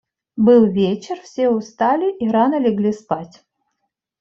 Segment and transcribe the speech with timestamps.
[0.35, 3.43] Был вечер; все устали и рано легли спать.